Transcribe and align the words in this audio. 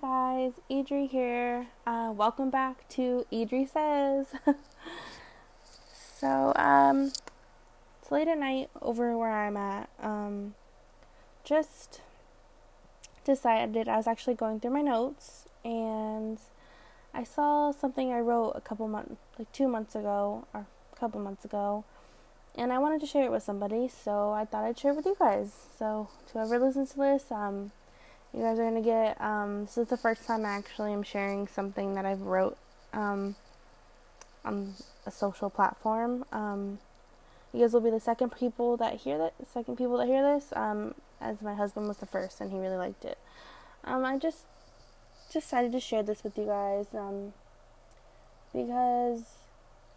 guys, 0.00 0.52
Idri 0.70 1.10
here. 1.10 1.66
Uh, 1.84 2.12
welcome 2.14 2.50
back 2.50 2.88
to 2.88 3.26
Idri 3.32 3.68
Says. 3.68 4.26
so, 6.18 6.52
um, 6.54 7.10
it's 8.00 8.12
late 8.12 8.28
at 8.28 8.38
night 8.38 8.70
over 8.80 9.16
where 9.16 9.32
I'm 9.32 9.56
at. 9.56 9.88
Um, 10.00 10.54
just 11.42 12.00
decided 13.24 13.88
I 13.88 13.96
was 13.96 14.06
actually 14.06 14.34
going 14.34 14.60
through 14.60 14.70
my 14.70 14.82
notes 14.82 15.46
and 15.64 16.38
I 17.12 17.24
saw 17.24 17.72
something 17.72 18.12
I 18.12 18.20
wrote 18.20 18.52
a 18.52 18.60
couple 18.60 18.86
months, 18.86 19.16
like 19.36 19.50
two 19.52 19.66
months 19.66 19.96
ago, 19.96 20.46
or 20.54 20.66
a 20.92 20.96
couple 20.96 21.20
months 21.20 21.44
ago, 21.44 21.84
and 22.54 22.72
I 22.72 22.78
wanted 22.78 23.00
to 23.00 23.06
share 23.06 23.24
it 23.24 23.32
with 23.32 23.42
somebody, 23.42 23.88
so 23.88 24.30
I 24.30 24.44
thought 24.44 24.64
I'd 24.64 24.78
share 24.78 24.92
it 24.92 24.96
with 24.96 25.06
you 25.06 25.16
guys. 25.18 25.50
So, 25.76 26.08
whoever 26.32 26.58
listens 26.58 26.90
to 26.90 26.98
this, 26.98 27.32
um, 27.32 27.72
you 28.34 28.40
guys 28.40 28.58
are 28.58 28.64
gonna 28.64 28.82
get. 28.82 29.20
Um, 29.20 29.62
this 29.62 29.78
is 29.78 29.88
the 29.88 29.96
first 29.96 30.26
time 30.26 30.44
I 30.44 30.50
actually 30.50 30.92
am 30.92 31.02
sharing 31.02 31.46
something 31.46 31.94
that 31.94 32.04
I've 32.04 32.22
wrote 32.22 32.56
um, 32.92 33.36
on 34.44 34.74
a 35.06 35.10
social 35.10 35.50
platform. 35.50 36.24
Um, 36.32 36.78
you 37.52 37.60
guys 37.60 37.72
will 37.72 37.80
be 37.80 37.90
the 37.90 38.00
second 38.00 38.30
people 38.30 38.76
that 38.76 38.96
hear 38.96 39.18
that. 39.18 39.34
Second 39.52 39.76
people 39.76 39.96
that 39.98 40.06
hear 40.06 40.22
this. 40.22 40.52
Um, 40.54 40.94
as 41.20 41.42
my 41.42 41.54
husband 41.54 41.88
was 41.88 41.98
the 41.98 42.06
first, 42.06 42.40
and 42.40 42.52
he 42.52 42.58
really 42.58 42.76
liked 42.76 43.04
it. 43.04 43.18
Um, 43.84 44.04
I 44.04 44.18
just 44.18 44.44
decided 45.32 45.72
to 45.72 45.80
share 45.80 46.02
this 46.02 46.22
with 46.22 46.38
you 46.38 46.46
guys 46.46 46.86
um, 46.94 47.32
because 48.52 49.24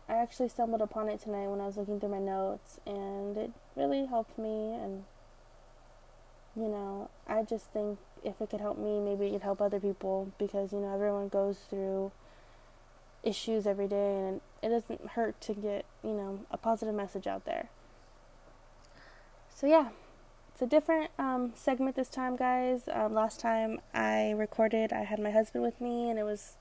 I 0.10 0.16
actually 0.16 0.50
stumbled 0.50 0.82
upon 0.82 1.10
it 1.10 1.22
tonight 1.22 1.48
when 1.48 1.62
I 1.62 1.68
was 1.68 1.78
looking 1.78 2.00
through 2.00 2.10
my 2.10 2.20
notes, 2.20 2.80
and 2.86 3.38
it 3.38 3.52
really 3.76 4.06
helped 4.06 4.38
me. 4.38 4.74
And 4.74 5.04
you 6.56 6.68
know, 6.68 7.10
I 7.28 7.44
just 7.44 7.68
think 7.68 8.00
if 8.24 8.42
it 8.42 8.50
could 8.50 8.62
help 8.62 8.78
me, 8.78 9.00
maybe 9.00 9.28
it 9.28 9.32
could 9.32 9.42
help 9.42 9.62
other 9.62 9.80
people 9.80 10.32
because, 10.38 10.74
you 10.74 10.80
know, 10.80 10.94
everyone 10.94 11.30
goes 11.30 11.60
through 11.70 12.12
issues 13.24 13.66
every 13.66 13.88
day 13.88 14.18
and 14.18 14.42
it 14.62 14.70
doesn't 14.70 15.12
hurt 15.12 15.40
to 15.42 15.54
get, 15.54 15.86
you 16.04 16.12
know, 16.12 16.40
a 16.52 16.58
positive 16.58 16.94
message 16.94 17.28
out 17.28 17.46
there. 17.46 17.70
So, 19.54 19.68
yeah, 19.68 19.90
it's 20.54 20.62
a 20.62 20.66
different 20.66 21.12
um, 21.18 21.54
segment 21.56 21.96
this 21.96 22.10
time, 22.10 22.36
guys. 22.36 22.84
Um, 22.92 23.14
last 23.14 23.40
time 23.40 23.80
I 23.94 24.32
recorded, 24.32 24.92
I 24.92 25.04
had 25.04 25.20
my 25.20 25.32
husband 25.32 25.64
with 25.64 25.80
me 25.80 26.10
and 26.10 26.20
it 26.20 26.24
was 26.24 26.56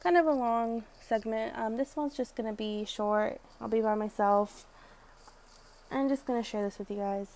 kind 0.00 0.16
of 0.16 0.26
a 0.26 0.32
long 0.32 0.84
segment. 1.00 1.58
Um, 1.58 1.76
this 1.76 1.94
one's 1.96 2.16
just 2.16 2.36
going 2.36 2.48
to 2.48 2.56
be 2.56 2.84
short. 2.84 3.40
I'll 3.60 3.68
be 3.68 3.80
by 3.80 3.94
myself. 3.94 4.66
I'm 5.90 6.08
just 6.08 6.26
going 6.26 6.42
to 6.42 6.48
share 6.48 6.62
this 6.62 6.78
with 6.78 6.90
you 6.90 6.96
guys. 6.96 7.28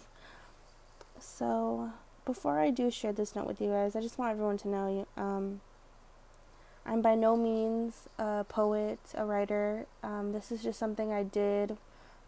So, 1.21 1.91
before 2.25 2.59
I 2.59 2.71
do 2.71 2.91
share 2.91 3.13
this 3.13 3.37
note 3.37 3.47
with 3.47 3.61
you 3.61 3.71
guys, 3.71 3.95
I 3.95 4.01
just 4.01 4.19
want 4.19 4.33
everyone 4.33 4.57
to 4.59 4.69
know 4.69 5.07
um, 5.17 5.61
I'm 6.87 7.03
by 7.03 7.15
no 7.15 7.37
means 7.37 8.09
a 8.19 8.45
poet, 8.49 8.99
a 9.15 9.25
writer. 9.25 9.87
Um, 10.03 10.33
this 10.33 10.51
is 10.51 10.63
just 10.63 10.79
something 10.79 11.13
I 11.13 11.23
did 11.23 11.77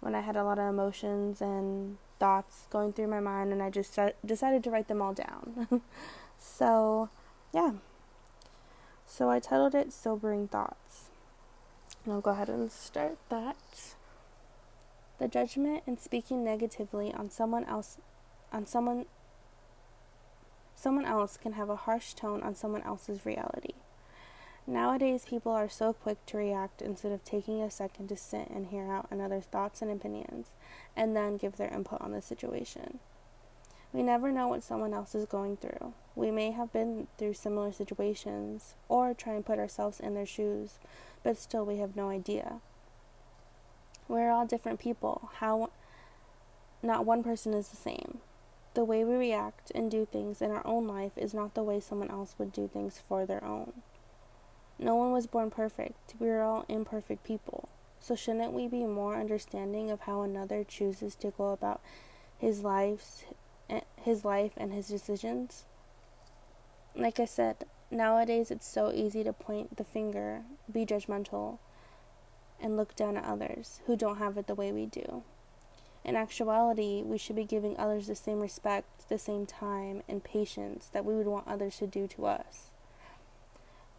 when 0.01 0.15
I 0.15 0.21
had 0.21 0.37
a 0.37 0.45
lot 0.45 0.59
of 0.59 0.69
emotions 0.69 1.41
and 1.41 1.97
thoughts 2.19 2.67
going 2.71 2.93
through 2.93 3.07
my 3.07 3.21
mind, 3.21 3.51
and 3.51 3.63
I 3.63 3.71
just 3.71 3.99
decided 4.25 4.63
to 4.65 4.71
write 4.71 4.89
them 4.89 5.01
all 5.01 5.15
down. 5.15 5.81
so, 6.39 7.09
yeah. 7.55 7.73
So 9.07 9.31
I 9.31 9.41
titled 9.41 9.75
it 9.75 9.93
Sobering 9.93 10.49
Thoughts. 10.49 11.09
And 12.05 12.13
I'll 12.13 12.21
go 12.21 12.33
ahead 12.33 12.49
and 12.49 12.71
start 12.71 13.17
that. 13.31 13.57
The 15.19 15.29
judgment 15.29 15.83
and 15.87 15.99
speaking 15.99 16.45
negatively 16.45 17.13
on 17.13 17.31
someone 17.31 17.65
else 17.65 17.99
on 18.53 18.67
someone 18.67 19.07
Someone 20.83 21.05
else 21.05 21.37
can 21.37 21.53
have 21.53 21.71
a 21.71 21.77
harsh 21.77 22.13
tone 22.13 22.43
on 22.43 22.57
someone 22.57 22.83
else's 22.83 23.25
reality. 23.25 23.75
Nowadays, 24.67 25.25
people 25.25 25.53
are 25.53 25.69
so 25.69 25.93
quick 25.93 26.27
to 26.27 26.37
react 26.37 26.83
instead 26.83 27.13
of 27.13 27.23
taking 27.23 27.63
a 27.63 27.71
second 27.71 28.09
to 28.09 28.17
sit 28.17 28.51
and 28.51 28.67
hear 28.67 28.91
out 28.91 29.07
another's 29.09 29.45
thoughts 29.45 29.81
and 29.81 29.93
opinions 29.93 30.49
and 30.97 31.15
then 31.15 31.37
give 31.37 31.57
their 31.57 31.73
input 31.73 32.01
on 32.01 32.11
the 32.11 32.21
situation. 32.21 32.99
We 33.93 34.03
never 34.03 34.33
know 34.33 34.49
what 34.49 34.65
someone 34.65 34.93
else 34.93 35.15
is 35.15 35.25
going 35.25 35.59
through. 35.59 35.93
We 36.17 36.33
may 36.33 36.51
have 36.51 36.73
been 36.73 37.07
through 37.17 37.35
similar 37.35 37.71
situations 37.71 38.75
or 38.89 39.15
try 39.15 39.35
and 39.35 39.47
put 39.47 39.61
ourselves 39.61 40.01
in 40.01 40.15
their 40.15 40.27
shoes, 40.27 40.81
but 41.23 41.39
still 41.39 41.65
we 41.65 41.77
have 41.77 41.95
no 41.95 42.09
idea. 42.09 42.57
We're 44.09 44.33
all 44.33 44.47
different 44.47 44.81
people. 44.81 45.31
How 45.35 45.71
not 46.83 47.07
one 47.07 47.23
person 47.23 47.55
is 47.55 47.69
the 47.69 47.77
same. 47.77 48.19
The 48.75 48.85
way 48.85 49.05
we 49.05 49.15
react 49.15 49.71
and 49.75 49.91
do 49.91 50.07
things 50.07 50.41
in 50.41 50.51
our 50.51 50.67
own 50.67 50.87
life 50.87 51.13
is 51.17 51.35
not 51.35 51.55
the 51.55 51.63
way 51.63 51.79
someone 51.79 52.11
else 52.11 52.35
would 52.39 52.53
do 52.53 52.69
things 52.69 52.99
for 52.99 53.27
their 53.27 53.45
own. 53.45 53.73
No 54.79 54.95
one 54.95 55.13
was 55.13 55.27
born 55.27 55.51
perfect. 55.51 56.15
We 56.19 56.31
are 56.31 56.43
all 56.43 56.65
imperfect 56.69 57.23
people. 57.23 57.69
So 58.01 58.17
shouldn't 58.17 58.53
we 58.53 58.67
be 58.67 58.85
more 58.85 59.21
understanding 59.21 59.91
of 59.91 60.01
how 60.01 60.23
another 60.23 60.65
chooses 60.65 61.15
to 61.17 61.31
go 61.31 61.51
about 61.51 61.81
his 62.39 62.65
life, 62.65 63.25
his 63.97 64.25
life 64.25 64.53
and 64.57 64.73
his 64.73 64.89
decisions? 64.89 65.65
Like 66.97 67.21
I 67.21 67.27
said, 67.27 67.65
nowadays 67.91 68.51
it's 68.51 68.67
so 68.67 68.91
easy 68.91 69.23
to 69.23 69.33
point 69.33 69.77
the 69.77 69.85
finger, 69.85 70.43
be 70.71 70.85
judgmental, 70.85 71.59
and 72.61 72.77
look 72.77 72.97
down 72.97 73.17
at 73.17 73.25
others 73.25 73.81
who 73.87 73.97
don't 73.97 74.19
have 74.19 74.37
it 74.37 74.47
the 74.47 74.55
way 74.55 74.73
we 74.73 74.87
do. 74.87 75.23
In 76.05 76.17
actuality, 76.17 77.03
we 77.05 77.17
should 77.17 77.37
be 77.37 77.45
giving 77.45 77.79
others 77.79 78.09
the 78.09 78.17
same 78.17 78.41
respect, 78.41 79.09
the 79.09 79.19
same 79.19 79.47
time, 79.47 80.03
and 80.09 80.25
patience 80.25 80.89
that 80.93 81.05
we 81.05 81.15
would 81.15 81.29
want 81.29 81.47
others 81.47 81.77
to 81.79 81.87
do 81.87 82.09
to 82.09 82.27
us. 82.27 82.71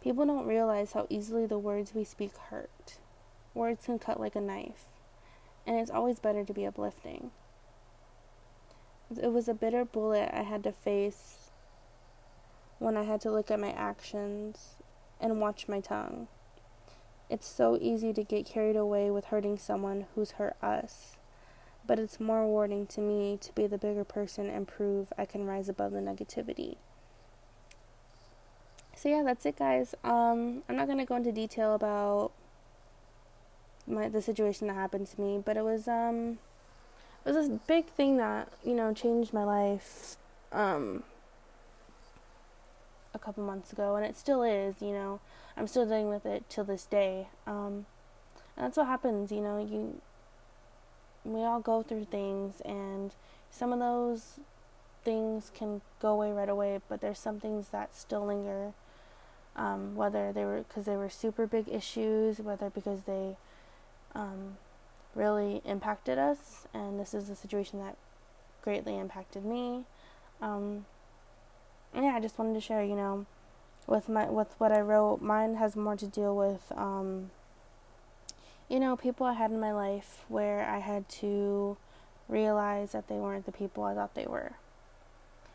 People 0.02 0.26
don't 0.26 0.46
realize 0.46 0.92
how 0.92 1.06
easily 1.08 1.46
the 1.46 1.58
words 1.58 1.94
we 1.94 2.04
speak 2.04 2.36
hurt. 2.50 2.98
Words 3.54 3.86
can 3.86 3.98
cut 3.98 4.20
like 4.20 4.36
a 4.36 4.40
knife, 4.40 4.84
and 5.66 5.78
it's 5.78 5.90
always 5.90 6.18
better 6.18 6.44
to 6.44 6.52
be 6.52 6.66
uplifting. 6.66 7.30
It 9.22 9.32
was 9.32 9.48
a 9.48 9.54
bitter 9.54 9.84
bullet 9.84 10.30
I 10.32 10.42
had 10.42 10.62
to 10.64 10.72
face 10.72 11.50
when 12.78 12.98
I 12.98 13.04
had 13.04 13.22
to 13.22 13.30
look 13.30 13.50
at 13.50 13.60
my 13.60 13.70
actions 13.70 14.74
and 15.18 15.40
watch 15.40 15.68
my 15.68 15.80
tongue. 15.80 16.28
It's 17.30 17.46
so 17.46 17.78
easy 17.80 18.12
to 18.12 18.24
get 18.24 18.44
carried 18.44 18.76
away 18.76 19.10
with 19.10 19.26
hurting 19.26 19.56
someone 19.56 20.06
who's 20.14 20.32
hurt 20.32 20.56
us 20.62 21.16
but 21.86 21.98
it's 21.98 22.18
more 22.18 22.42
rewarding 22.42 22.86
to 22.88 23.00
me 23.00 23.38
to 23.40 23.52
be 23.52 23.66
the 23.66 23.78
bigger 23.78 24.04
person 24.04 24.48
and 24.48 24.66
prove 24.66 25.12
I 25.18 25.24
can 25.24 25.46
rise 25.46 25.68
above 25.68 25.92
the 25.92 26.00
negativity. 26.00 26.76
So 28.96 29.08
yeah, 29.08 29.22
that's 29.24 29.44
it 29.44 29.58
guys. 29.58 29.94
Um 30.04 30.62
I'm 30.68 30.76
not 30.76 30.86
going 30.86 30.98
to 30.98 31.04
go 31.04 31.16
into 31.16 31.32
detail 31.32 31.74
about 31.74 32.32
my 33.86 34.08
the 34.08 34.22
situation 34.22 34.68
that 34.68 34.74
happened 34.74 35.08
to 35.08 35.20
me, 35.20 35.42
but 35.44 35.56
it 35.56 35.64
was 35.64 35.86
um 35.88 36.38
it 37.24 37.32
was 37.32 37.48
this 37.48 37.60
big 37.66 37.86
thing 37.86 38.16
that, 38.18 38.52
you 38.64 38.74
know, 38.74 38.92
changed 38.94 39.32
my 39.32 39.44
life 39.44 40.16
um 40.52 41.02
a 43.12 43.18
couple 43.18 43.44
months 43.44 43.72
ago 43.72 43.96
and 43.96 44.06
it 44.06 44.16
still 44.16 44.42
is, 44.42 44.80
you 44.80 44.92
know. 44.92 45.20
I'm 45.56 45.68
still 45.68 45.84
dealing 45.84 46.08
with 46.08 46.26
it 46.26 46.44
till 46.48 46.64
this 46.64 46.86
day. 46.86 47.28
Um 47.46 47.86
and 48.56 48.66
that's 48.66 48.76
what 48.76 48.86
happens, 48.86 49.32
you 49.32 49.40
know, 49.40 49.58
you 49.58 50.00
we 51.24 51.40
all 51.40 51.60
go 51.60 51.82
through 51.82 52.04
things 52.04 52.60
and 52.64 53.14
some 53.50 53.72
of 53.72 53.78
those 53.78 54.40
things 55.04 55.50
can 55.54 55.80
go 56.00 56.10
away 56.10 56.32
right 56.32 56.48
away 56.48 56.80
but 56.88 57.00
there's 57.00 57.18
some 57.18 57.40
things 57.40 57.68
that 57.68 57.96
still 57.96 58.26
linger 58.26 58.72
um, 59.56 59.94
whether 59.94 60.32
they 60.32 60.44
were 60.44 60.58
because 60.58 60.84
they 60.84 60.96
were 60.96 61.10
super 61.10 61.46
big 61.46 61.68
issues 61.68 62.38
whether 62.40 62.70
because 62.70 63.02
they 63.02 63.36
um, 64.14 64.56
really 65.14 65.62
impacted 65.64 66.18
us 66.18 66.66
and 66.72 66.98
this 66.98 67.14
is 67.14 67.28
a 67.28 67.36
situation 67.36 67.78
that 67.78 67.96
greatly 68.62 68.98
impacted 68.98 69.44
me. 69.44 69.84
Um, 70.40 70.86
yeah 71.94 72.14
i 72.16 72.20
just 72.20 72.38
wanted 72.38 72.54
to 72.54 72.60
share 72.60 72.82
you 72.82 72.96
know 72.96 73.24
with 73.86 74.08
my 74.08 74.28
with 74.28 74.54
what 74.58 74.72
i 74.72 74.80
wrote. 74.80 75.20
Mine 75.20 75.56
has 75.56 75.76
more 75.76 75.96
to 75.96 76.06
deal 76.06 76.34
with 76.34 76.72
um, 76.76 77.30
you 78.68 78.80
know, 78.80 78.96
people 78.96 79.26
I 79.26 79.34
had 79.34 79.50
in 79.50 79.60
my 79.60 79.72
life 79.72 80.24
where 80.28 80.64
I 80.64 80.78
had 80.78 81.08
to 81.20 81.76
realize 82.28 82.92
that 82.92 83.08
they 83.08 83.16
weren't 83.16 83.46
the 83.46 83.52
people 83.52 83.84
I 83.84 83.94
thought 83.94 84.14
they 84.14 84.26
were. 84.26 84.52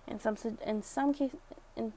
In 0.08 0.20
some 0.20 0.38
in 0.66 0.82
some 0.82 1.14
cases, 1.14 1.40
in, 1.76 1.94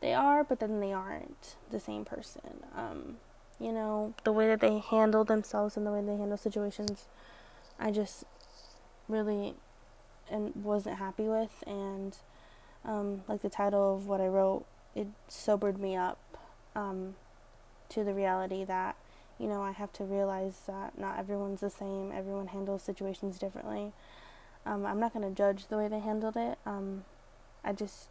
they 0.00 0.14
are, 0.14 0.44
but 0.44 0.60
then 0.60 0.80
they 0.80 0.92
aren't 0.92 1.56
the 1.70 1.80
same 1.80 2.04
person. 2.04 2.64
Um, 2.74 3.16
you 3.58 3.72
know, 3.72 4.14
the 4.24 4.32
way 4.32 4.46
that 4.48 4.60
they 4.60 4.78
handle 4.78 5.24
themselves 5.24 5.76
and 5.76 5.86
the 5.86 5.90
way 5.90 6.02
they 6.02 6.16
handle 6.16 6.36
situations, 6.36 7.06
I 7.78 7.90
just 7.90 8.24
really 9.08 9.54
and 10.30 10.54
wasn't 10.56 10.98
happy 10.98 11.24
with. 11.24 11.62
And 11.66 12.16
um, 12.84 13.22
like 13.28 13.42
the 13.42 13.48
title 13.48 13.96
of 13.96 14.06
what 14.06 14.20
I 14.20 14.26
wrote, 14.26 14.64
it 14.94 15.08
sobered 15.28 15.78
me 15.78 15.96
up 15.96 16.18
um, 16.74 17.14
to 17.90 18.04
the 18.04 18.14
reality 18.14 18.64
that 18.64 18.96
you 19.38 19.46
know, 19.46 19.62
I 19.62 19.72
have 19.72 19.92
to 19.94 20.04
realize 20.04 20.60
that 20.66 20.98
not 20.98 21.18
everyone's 21.18 21.60
the 21.60 21.70
same. 21.70 22.12
Everyone 22.12 22.48
handles 22.48 22.82
situations 22.82 23.38
differently. 23.38 23.92
Um, 24.64 24.84
I'm 24.86 24.98
not 24.98 25.12
going 25.12 25.28
to 25.28 25.34
judge 25.34 25.66
the 25.68 25.76
way 25.76 25.88
they 25.88 26.00
handled 26.00 26.36
it. 26.36 26.58
Um, 26.66 27.04
I 27.64 27.72
just 27.72 28.08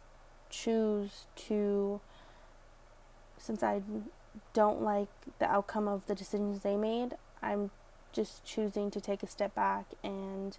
choose 0.50 1.26
to 1.36 2.00
since 3.38 3.62
I 3.62 3.82
don't 4.52 4.82
like 4.82 5.08
the 5.38 5.46
outcome 5.46 5.88
of 5.88 6.06
the 6.06 6.14
decisions 6.14 6.62
they 6.62 6.76
made, 6.76 7.14
I'm 7.42 7.70
just 8.12 8.44
choosing 8.44 8.90
to 8.90 9.00
take 9.00 9.22
a 9.22 9.26
step 9.26 9.54
back 9.54 9.86
and, 10.02 10.56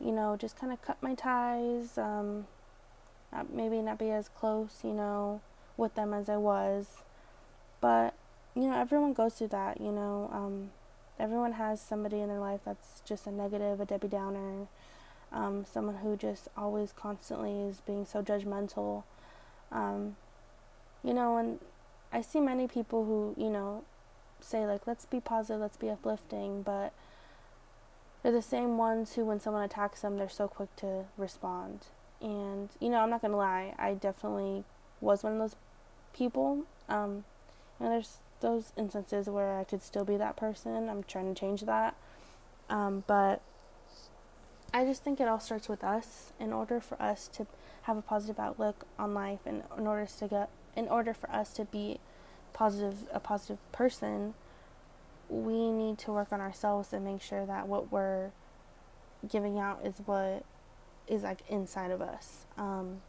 you 0.00 0.12
know, 0.12 0.36
just 0.36 0.58
kind 0.58 0.72
of 0.72 0.82
cut 0.82 1.02
my 1.02 1.14
ties, 1.14 1.98
um, 1.98 2.46
not, 3.32 3.52
maybe 3.52 3.80
not 3.80 3.98
be 3.98 4.10
as 4.10 4.28
close, 4.28 4.80
you 4.82 4.92
know, 4.92 5.40
with 5.76 5.94
them 5.94 6.12
as 6.12 6.28
I 6.28 6.36
was. 6.36 7.02
But, 7.80 8.14
you 8.58 8.66
know, 8.66 8.76
everyone 8.76 9.12
goes 9.12 9.34
through 9.34 9.48
that, 9.48 9.80
you 9.80 9.92
know. 9.92 10.28
Um, 10.32 10.70
everyone 11.16 11.52
has 11.52 11.80
somebody 11.80 12.20
in 12.20 12.28
their 12.28 12.40
life 12.40 12.60
that's 12.64 13.00
just 13.04 13.28
a 13.28 13.30
negative, 13.30 13.80
a 13.80 13.84
Debbie 13.84 14.08
Downer, 14.08 14.66
um, 15.32 15.64
someone 15.72 15.98
who 15.98 16.16
just 16.16 16.48
always 16.56 16.92
constantly 16.92 17.60
is 17.60 17.80
being 17.86 18.04
so 18.04 18.20
judgmental. 18.20 19.04
Um, 19.70 20.16
you 21.04 21.14
know, 21.14 21.36
and 21.36 21.60
I 22.12 22.20
see 22.20 22.40
many 22.40 22.66
people 22.66 23.04
who, 23.04 23.40
you 23.40 23.48
know, 23.48 23.84
say, 24.40 24.66
like, 24.66 24.88
let's 24.88 25.06
be 25.06 25.20
positive, 25.20 25.60
let's 25.60 25.76
be 25.76 25.88
uplifting, 25.88 26.62
but 26.62 26.92
they're 28.24 28.32
the 28.32 28.42
same 28.42 28.76
ones 28.76 29.14
who, 29.14 29.24
when 29.24 29.38
someone 29.38 29.62
attacks 29.62 30.00
them, 30.00 30.16
they're 30.16 30.28
so 30.28 30.48
quick 30.48 30.74
to 30.76 31.04
respond. 31.16 31.86
And, 32.20 32.70
you 32.80 32.88
know, 32.88 32.98
I'm 32.98 33.10
not 33.10 33.20
going 33.20 33.30
to 33.30 33.36
lie, 33.36 33.74
I 33.78 33.94
definitely 33.94 34.64
was 35.00 35.22
one 35.22 35.34
of 35.34 35.38
those 35.38 35.56
people. 36.12 36.64
Um, 36.88 37.22
and 37.78 37.92
there's 37.92 38.18
those 38.40 38.72
instances 38.76 39.28
where 39.28 39.58
I 39.58 39.64
could 39.64 39.82
still 39.82 40.04
be 40.04 40.16
that 40.16 40.36
person. 40.36 40.88
I'm 40.88 41.02
trying 41.04 41.32
to 41.32 41.38
change 41.38 41.62
that. 41.62 41.94
Um, 42.70 43.04
but 43.06 43.40
I 44.72 44.84
just 44.84 45.02
think 45.02 45.20
it 45.20 45.28
all 45.28 45.40
starts 45.40 45.68
with 45.68 45.82
us. 45.82 46.32
In 46.38 46.52
order 46.52 46.80
for 46.80 47.00
us 47.00 47.28
to 47.28 47.46
have 47.82 47.96
a 47.96 48.02
positive 48.02 48.38
outlook 48.38 48.84
on 48.98 49.14
life, 49.14 49.40
and 49.46 49.62
in 49.76 49.86
order 49.86 50.06
to 50.06 50.28
get, 50.28 50.50
in 50.76 50.88
order 50.88 51.14
for 51.14 51.30
us 51.30 51.52
to 51.54 51.64
be 51.64 51.98
positive, 52.52 53.04
a 53.12 53.20
positive 53.20 53.58
person, 53.72 54.34
we 55.28 55.70
need 55.70 55.98
to 55.98 56.12
work 56.12 56.32
on 56.32 56.40
ourselves 56.40 56.92
and 56.92 57.04
make 57.04 57.22
sure 57.22 57.44
that 57.46 57.68
what 57.68 57.92
we're 57.92 58.30
giving 59.28 59.58
out 59.58 59.80
is 59.84 59.96
what 60.06 60.44
is 61.06 61.22
like 61.22 61.40
inside 61.48 61.90
of 61.90 62.00
us. 62.00 62.46
Um, 62.56 63.00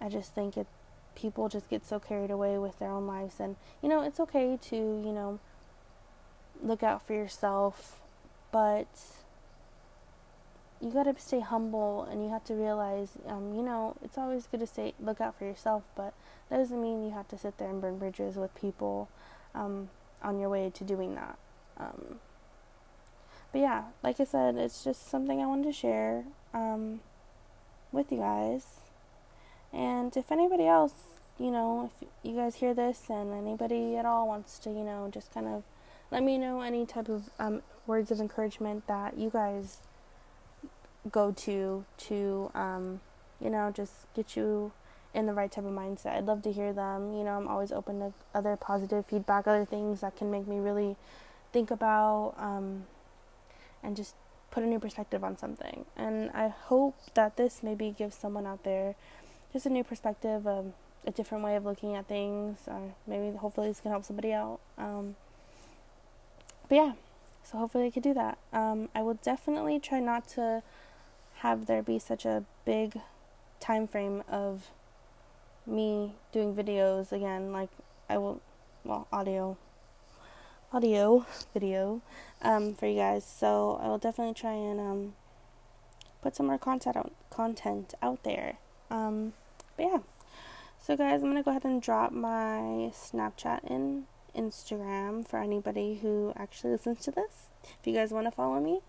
I 0.00 0.08
just 0.08 0.34
think 0.34 0.56
it 0.56 0.66
people 1.18 1.48
just 1.48 1.68
get 1.68 1.84
so 1.84 1.98
carried 1.98 2.30
away 2.30 2.56
with 2.58 2.78
their 2.78 2.90
own 2.90 3.06
lives 3.06 3.40
and 3.40 3.56
you 3.82 3.88
know 3.88 4.02
it's 4.02 4.20
okay 4.20 4.56
to 4.62 4.76
you 4.76 5.12
know 5.12 5.38
look 6.62 6.82
out 6.82 7.04
for 7.04 7.12
yourself 7.12 8.00
but 8.52 8.86
you 10.80 10.90
got 10.90 11.04
to 11.04 11.14
stay 11.18 11.40
humble 11.40 12.04
and 12.04 12.22
you 12.22 12.30
have 12.30 12.44
to 12.44 12.54
realize 12.54 13.10
um, 13.26 13.52
you 13.54 13.62
know 13.62 13.96
it's 14.02 14.16
always 14.16 14.46
good 14.46 14.60
to 14.60 14.66
say 14.66 14.94
look 15.00 15.20
out 15.20 15.36
for 15.36 15.44
yourself 15.44 15.82
but 15.96 16.14
that 16.48 16.58
doesn't 16.58 16.80
mean 16.80 17.04
you 17.04 17.10
have 17.10 17.26
to 17.28 17.36
sit 17.36 17.58
there 17.58 17.68
and 17.68 17.80
burn 17.80 17.98
bridges 17.98 18.36
with 18.36 18.54
people 18.54 19.08
um, 19.54 19.88
on 20.22 20.38
your 20.38 20.48
way 20.48 20.70
to 20.72 20.84
doing 20.84 21.16
that 21.16 21.36
um, 21.78 22.20
but 23.52 23.60
yeah 23.60 23.84
like 24.04 24.20
i 24.20 24.24
said 24.24 24.54
it's 24.56 24.84
just 24.84 25.08
something 25.08 25.40
i 25.40 25.46
wanted 25.46 25.64
to 25.64 25.72
share 25.72 26.24
um, 26.54 27.00
with 27.90 28.12
you 28.12 28.18
guys 28.18 28.87
and 29.72 30.16
if 30.16 30.32
anybody 30.32 30.66
else, 30.66 30.94
you 31.38 31.50
know, 31.50 31.90
if 32.02 32.08
you 32.22 32.36
guys 32.36 32.56
hear 32.56 32.74
this 32.74 33.02
and 33.08 33.32
anybody 33.32 33.96
at 33.96 34.04
all 34.04 34.26
wants 34.26 34.58
to, 34.60 34.70
you 34.70 34.84
know, 34.84 35.08
just 35.12 35.32
kind 35.32 35.46
of 35.46 35.62
let 36.10 36.22
me 36.22 36.38
know 36.38 36.62
any 36.62 36.86
type 36.86 37.08
of 37.08 37.30
um, 37.38 37.62
words 37.86 38.10
of 38.10 38.20
encouragement 38.20 38.86
that 38.86 39.18
you 39.18 39.30
guys 39.30 39.78
go 41.10 41.32
to 41.32 41.84
to, 41.96 42.50
um, 42.54 43.00
you 43.40 43.50
know, 43.50 43.70
just 43.70 43.92
get 44.14 44.36
you 44.36 44.72
in 45.14 45.26
the 45.26 45.32
right 45.32 45.50
type 45.50 45.64
of 45.64 45.72
mindset. 45.72 46.16
I'd 46.16 46.26
love 46.26 46.42
to 46.42 46.52
hear 46.52 46.72
them. 46.72 47.12
You 47.12 47.24
know, 47.24 47.36
I'm 47.36 47.48
always 47.48 47.72
open 47.72 47.98
to 48.00 48.12
other 48.34 48.56
positive 48.56 49.06
feedback, 49.06 49.46
other 49.46 49.64
things 49.64 50.00
that 50.00 50.16
can 50.16 50.30
make 50.30 50.46
me 50.46 50.58
really 50.58 50.96
think 51.52 51.70
about 51.70 52.34
um, 52.36 52.84
and 53.82 53.96
just 53.96 54.14
put 54.50 54.62
a 54.62 54.66
new 54.66 54.78
perspective 54.78 55.24
on 55.24 55.36
something. 55.36 55.84
And 55.96 56.30
I 56.30 56.48
hope 56.48 56.96
that 57.14 57.36
this 57.36 57.62
maybe 57.62 57.94
gives 57.96 58.16
someone 58.16 58.46
out 58.46 58.64
there 58.64 58.96
just 59.52 59.66
a 59.66 59.70
new 59.70 59.84
perspective, 59.84 60.46
a 60.46 60.64
different 61.10 61.44
way 61.44 61.56
of 61.56 61.64
looking 61.64 61.94
at 61.94 62.06
things. 62.06 62.58
Uh, 62.68 62.92
maybe 63.06 63.36
hopefully 63.36 63.68
this 63.68 63.80
can 63.80 63.90
help 63.90 64.04
somebody 64.04 64.32
out. 64.32 64.60
Um, 64.76 65.16
but 66.68 66.76
yeah, 66.76 66.92
so 67.42 67.58
hopefully 67.58 67.86
I 67.86 67.90
could 67.90 68.02
do 68.02 68.14
that. 68.14 68.38
Um, 68.52 68.88
I 68.94 69.02
will 69.02 69.18
definitely 69.22 69.80
try 69.80 70.00
not 70.00 70.28
to 70.30 70.62
have 71.36 71.66
there 71.66 71.82
be 71.82 71.98
such 71.98 72.26
a 72.26 72.44
big 72.64 73.00
time 73.60 73.86
frame 73.86 74.22
of 74.28 74.68
me 75.66 76.14
doing 76.32 76.54
videos 76.54 77.12
again. 77.12 77.52
Like 77.52 77.70
I 78.08 78.18
will, 78.18 78.40
well, 78.84 79.06
audio, 79.12 79.56
audio, 80.72 81.24
video, 81.54 82.02
um, 82.42 82.74
for 82.74 82.86
you 82.86 82.96
guys. 82.96 83.24
So 83.24 83.80
I 83.82 83.88
will 83.88 83.98
definitely 83.98 84.34
try 84.34 84.52
and 84.52 84.78
um, 84.78 85.14
put 86.20 86.36
some 86.36 86.46
more 86.46 86.58
content 86.58 86.96
out, 86.96 87.12
content 87.30 87.94
out 88.02 88.24
there. 88.24 88.58
Um, 88.90 89.32
but 89.76 89.86
yeah. 89.86 89.98
So, 90.80 90.96
guys, 90.96 91.22
I'm 91.22 91.30
going 91.30 91.36
to 91.36 91.42
go 91.42 91.50
ahead 91.50 91.64
and 91.64 91.82
drop 91.82 92.12
my 92.12 92.90
Snapchat 92.94 93.60
and 93.70 94.04
Instagram 94.36 95.26
for 95.26 95.38
anybody 95.38 95.98
who 96.00 96.32
actually 96.36 96.72
listens 96.72 97.00
to 97.00 97.10
this. 97.10 97.48
If 97.64 97.86
you 97.86 97.92
guys 97.94 98.10
want 98.12 98.26
to 98.26 98.30
follow 98.30 98.60
me, 98.60 98.80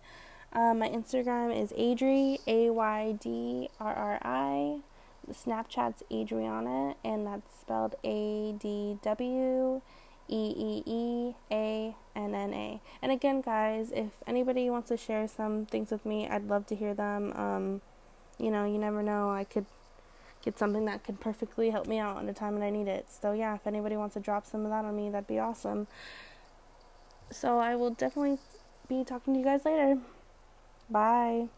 um, 0.53 0.79
my 0.79 0.89
Instagram 0.89 1.55
is 1.55 1.71
Adri, 1.73 2.39
A 2.47 2.69
Y 2.69 3.17
D 3.19 3.69
R 3.79 3.93
R 3.93 4.19
I. 4.23 4.79
The 5.27 5.33
Snapchat's 5.35 6.01
Adriana, 6.11 6.95
and 7.03 7.27
that's 7.27 7.59
spelled 7.61 7.93
A 8.03 8.53
D 8.53 8.97
W 9.03 9.81
E 10.27 10.53
E 10.57 10.83
E 10.85 11.35
A 11.51 11.95
N 12.15 12.33
N 12.33 12.53
A. 12.53 12.81
And 13.01 13.11
again, 13.11 13.41
guys, 13.41 13.91
if 13.91 14.09
anybody 14.25 14.69
wants 14.69 14.89
to 14.89 14.97
share 14.97 15.27
some 15.27 15.65
things 15.67 15.91
with 15.91 16.05
me, 16.05 16.27
I'd 16.27 16.47
love 16.47 16.65
to 16.67 16.75
hear 16.75 16.95
them. 16.95 17.33
Um, 17.35 17.81
you 18.39 18.49
know, 18.49 18.65
you 18.65 18.79
never 18.79 19.03
know. 19.03 19.29
I 19.29 19.43
could 19.43 19.65
get 20.43 20.57
something 20.57 20.85
that 20.85 21.03
could 21.03 21.19
perfectly 21.19 21.69
help 21.69 21.87
me 21.87 21.99
out 21.99 22.19
in 22.19 22.25
the 22.25 22.33
time 22.33 22.55
that 22.59 22.65
I 22.65 22.69
need 22.69 22.87
it. 22.87 23.07
So 23.09 23.33
yeah, 23.33 23.55
if 23.55 23.67
anybody 23.67 23.97
wants 23.97 24.13
to 24.13 24.19
drop 24.19 24.45
some 24.45 24.63
of 24.63 24.71
that 24.71 24.85
on 24.85 24.95
me, 24.95 25.09
that'd 25.09 25.27
be 25.27 25.39
awesome. 25.39 25.87
So 27.31 27.59
I 27.59 27.75
will 27.75 27.91
definitely 27.91 28.37
be 28.87 29.03
talking 29.03 29.33
to 29.33 29.39
you 29.39 29.45
guys 29.45 29.65
later. 29.65 29.99
Bye. 30.89 31.49